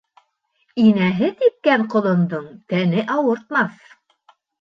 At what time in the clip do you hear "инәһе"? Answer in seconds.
0.83-1.27